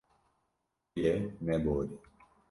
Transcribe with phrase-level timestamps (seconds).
[0.89, 1.15] Tu yê
[1.45, 1.89] neborî.